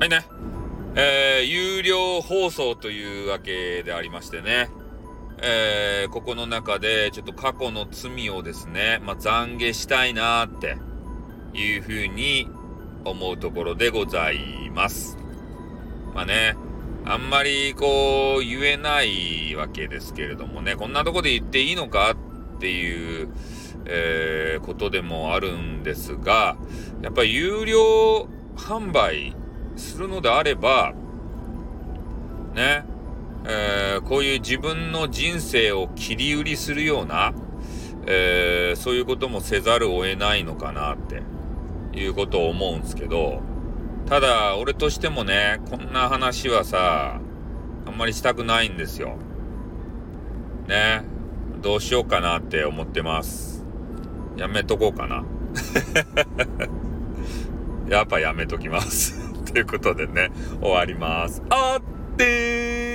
[0.00, 0.24] はいね。
[0.94, 4.70] えー、有料放送というわけでありましてね。
[5.42, 10.76] えー、ここの中でちょっと過去の罪をですね、まあ、懺悔したいなーって
[11.52, 12.48] いうふうに
[13.04, 15.18] 思うところでございます。
[16.14, 16.54] まあね、
[17.04, 22.14] あんまりこう言えないわけですけれどもね、こんなとこで言っていいのか
[22.56, 23.30] っていう、
[23.86, 26.56] えー、ことでもあるんですが、
[27.02, 29.34] やっぱり有料販売
[29.78, 30.92] するのであれば、
[32.54, 32.84] ね、
[33.44, 37.32] えー、こういう自分の人生を切り売りするような、
[38.06, 41.22] えー、そういうこともせざるを得ないのかなって
[41.98, 43.40] いうことを思うんですけど、
[44.06, 47.20] ただ、俺としてもね、こんな話はさ、
[47.86, 49.16] あんまりしたくないんですよ。
[50.66, 51.02] ね。
[51.60, 53.64] どうしようかなって思ってます。
[54.36, 55.24] やめとこうかな。
[57.88, 59.27] やっぱやめときます。
[59.52, 61.42] ということでね、終わります。
[61.50, 62.87] あってー